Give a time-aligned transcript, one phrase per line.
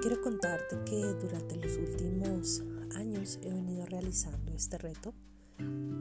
[0.00, 2.62] quiero contarte que durante los últimos
[2.96, 5.12] años he venido realizando este reto,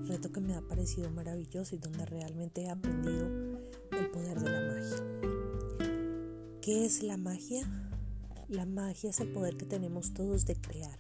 [0.07, 3.27] reto que me ha parecido maravilloso y donde realmente he aprendido
[3.91, 6.59] el poder de la magia.
[6.61, 7.67] ¿Qué es la magia?
[8.47, 10.99] La magia es el poder que tenemos todos de crear.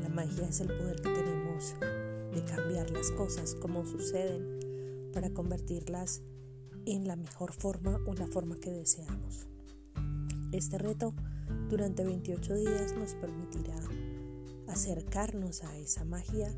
[0.00, 6.22] La magia es el poder que tenemos de cambiar las cosas como suceden para convertirlas
[6.86, 9.46] en la mejor forma o la forma que deseamos.
[10.52, 11.14] Este reto
[11.68, 13.76] durante 28 días nos permitirá
[14.68, 16.48] acercarnos a esa magia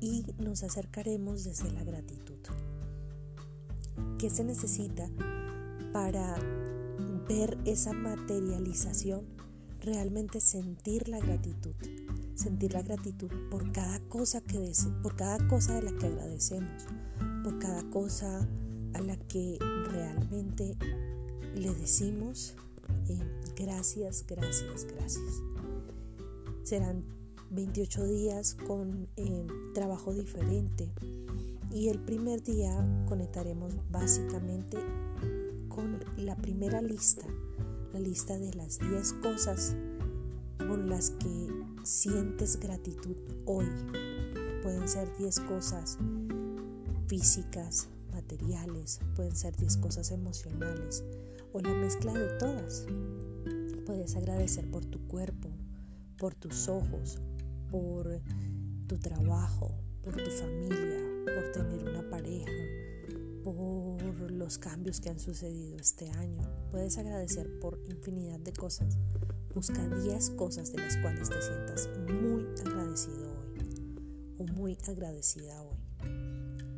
[0.00, 2.34] y nos acercaremos desde la gratitud.
[4.18, 5.08] ¿Qué se necesita
[5.92, 6.36] para
[7.28, 9.24] ver esa materialización?
[9.80, 11.74] Realmente sentir la gratitud,
[12.34, 16.84] sentir la gratitud por cada cosa que por cada cosa de la que agradecemos,
[17.42, 18.48] por cada cosa
[18.94, 19.58] a la que
[19.90, 20.76] realmente
[21.54, 22.54] le decimos
[23.08, 23.18] eh,
[23.56, 25.42] gracias, gracias, gracias.
[26.62, 27.04] Serán
[27.50, 30.90] 28 días con eh, trabajo diferente
[31.70, 34.78] y el primer día conectaremos básicamente
[35.68, 37.26] con la primera lista,
[37.92, 39.74] la lista de las 10 cosas
[40.58, 41.48] por las que
[41.82, 43.66] sientes gratitud hoy.
[44.62, 45.98] Pueden ser 10 cosas
[47.06, 51.04] físicas, materiales, pueden ser 10 cosas emocionales
[51.54, 52.84] o la mezcla de todas.
[53.86, 55.48] Puedes agradecer por tu cuerpo,
[56.18, 57.20] por tus ojos,
[57.70, 58.20] por
[58.88, 59.70] tu trabajo,
[60.02, 62.50] por tu familia, por tener una pareja,
[63.44, 66.42] por los cambios que han sucedido este año.
[66.72, 68.98] Puedes agradecer por infinidad de cosas.
[69.54, 75.78] Busca 10 cosas de las cuales te sientas muy agradecido hoy o muy agradecida hoy.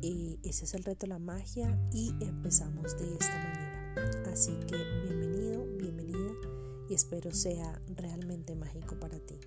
[0.03, 3.86] Y ese es el reto la magia y empezamos de esta manera.
[4.31, 6.33] Así que bienvenido, bienvenida
[6.89, 9.39] y espero sea realmente mágico para ti.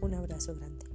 [0.00, 0.93] Un abrazo grande.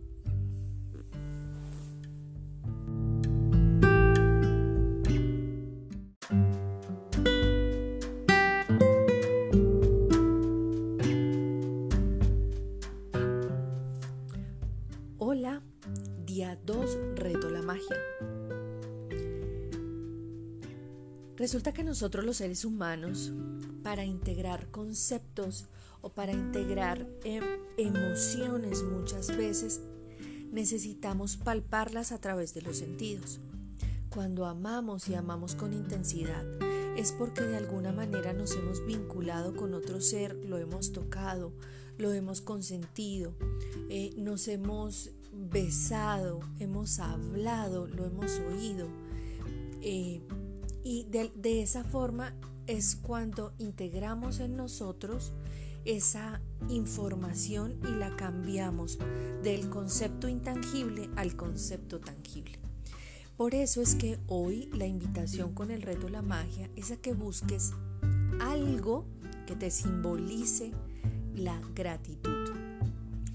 [21.49, 23.33] Resulta que nosotros los seres humanos,
[23.81, 25.65] para integrar conceptos
[25.99, 27.43] o para integrar em,
[27.75, 29.81] emociones muchas veces,
[30.51, 33.39] necesitamos palparlas a través de los sentidos.
[34.09, 36.45] Cuando amamos y amamos con intensidad,
[36.95, 41.51] es porque de alguna manera nos hemos vinculado con otro ser, lo hemos tocado,
[41.97, 43.33] lo hemos consentido,
[43.89, 48.87] eh, nos hemos besado, hemos hablado, lo hemos oído.
[49.81, 50.21] Eh,
[50.89, 52.33] y de, esa forma
[52.65, 55.33] es cuando integramos en nosotros
[55.85, 58.97] esa información y la cambiamos
[59.43, 62.57] del concepto intangible al concepto tangible.
[63.37, 67.13] Por eso es que hoy la invitación con el reto La Magia es a que
[67.13, 67.71] busques
[68.39, 69.05] algo
[69.45, 70.71] que te simbolice
[71.35, 72.49] la gratitud.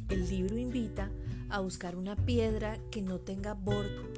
[0.09, 1.09] El libro invita
[1.51, 3.57] a buscar una piedra que no tenga,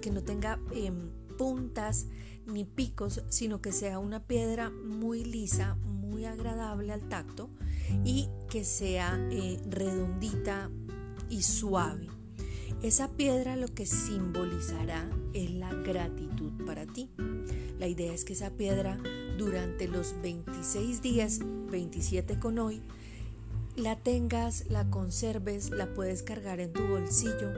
[0.01, 2.07] que no tenga em, puntas
[2.47, 7.51] ni picos, sino que sea una piedra muy lisa, muy agradable al tacto
[8.05, 10.71] y que sea eh, redondita
[11.29, 12.09] y suave.
[12.83, 17.11] Esa piedra lo que simbolizará es la gratitud para ti.
[17.79, 18.99] La idea es que esa piedra
[19.39, 22.83] durante los 26 días, 27 con hoy,
[23.77, 27.53] la tengas, la conserves, la puedes cargar en tu bolsillo.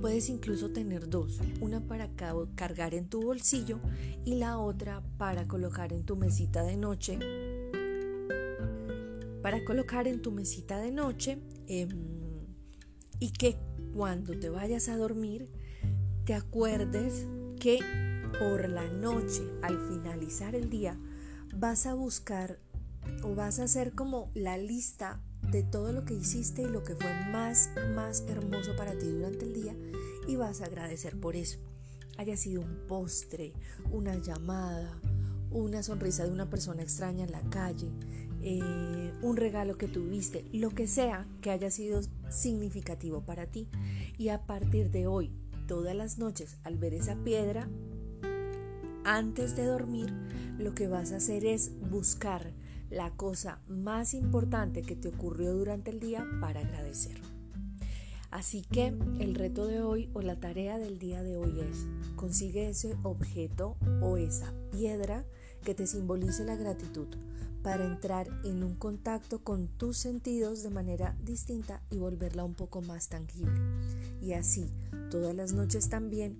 [0.00, 2.08] Puedes incluso tener dos, una para
[2.54, 3.78] cargar en tu bolsillo
[4.24, 7.18] y la otra para colocar en tu mesita de noche.
[9.42, 11.90] Para colocar en tu mesita de noche em,
[13.20, 13.56] y que
[13.94, 15.50] cuando te vayas a dormir
[16.24, 17.26] te acuerdes
[17.60, 17.78] que
[18.38, 20.98] por la noche, al finalizar el día,
[21.54, 22.58] vas a buscar
[23.22, 26.94] o vas a hacer como la lista de todo lo que hiciste y lo que
[26.94, 29.74] fue más, más hermoso para ti durante el día
[30.26, 31.58] y vas a agradecer por eso.
[32.18, 33.52] Haya sido un postre,
[33.90, 35.00] una llamada,
[35.50, 37.88] una sonrisa de una persona extraña en la calle,
[38.42, 43.68] eh, un regalo que tuviste, lo que sea que haya sido significativo para ti.
[44.18, 45.32] Y a partir de hoy,
[45.66, 47.68] todas las noches, al ver esa piedra,
[49.04, 50.12] antes de dormir,
[50.58, 52.52] lo que vas a hacer es buscar
[52.90, 57.20] la cosa más importante que te ocurrió durante el día para agradecer.
[58.30, 58.88] Así que
[59.20, 61.86] el reto de hoy o la tarea del día de hoy es
[62.16, 65.24] consigue ese objeto o esa piedra
[65.64, 67.08] que te simbolice la gratitud
[67.62, 72.82] para entrar en un contacto con tus sentidos de manera distinta y volverla un poco
[72.82, 73.60] más tangible.
[74.20, 74.70] Y así,
[75.10, 76.38] todas las noches también,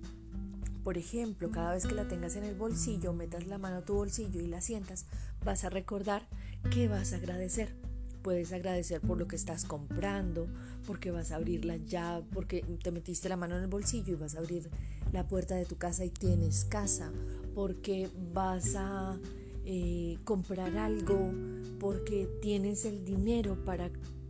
[0.83, 3.95] por ejemplo, cada vez que la tengas en el bolsillo, metas la mano a tu
[3.95, 5.05] bolsillo y la sientas,
[5.43, 6.27] vas a recordar
[6.71, 7.75] que vas a agradecer.
[8.21, 10.47] Puedes agradecer por lo que estás comprando,
[10.85, 14.15] porque vas a abrir la llave, porque te metiste la mano en el bolsillo y
[14.17, 14.69] vas a abrir
[15.13, 17.11] la puerta de tu casa y tienes casa,
[17.55, 19.17] porque vas a
[19.65, 21.31] eh, comprar algo,
[21.79, 23.89] porque tienes el dinero para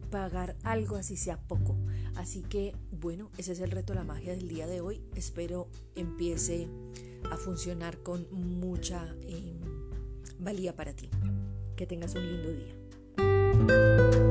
[0.10, 1.75] pagar algo así sea poco.
[2.16, 5.02] Así que bueno, ese es el reto de la magia del día de hoy.
[5.16, 6.68] Espero empiece
[7.32, 9.60] a funcionar con mucha em,
[10.40, 11.10] valía para ti.
[11.80, 14.29] Que tengas un lindo día.